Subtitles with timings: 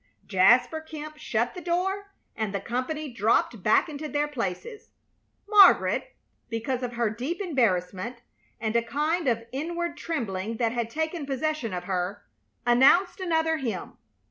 [0.25, 4.89] Jasper Kemp shut the door, and the company dropped back into their places.
[5.47, 6.15] Margaret,
[6.49, 8.23] because of her deep embarrassment,
[8.59, 12.23] and a kind of inward trembling that had taken possession of her,
[12.65, 13.99] announced another hymn.